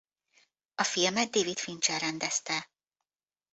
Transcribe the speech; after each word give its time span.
A 0.75 0.83
filmet 0.83 1.29
David 1.29 1.57
Fincher 1.59 1.99
rendezte. 2.01 2.71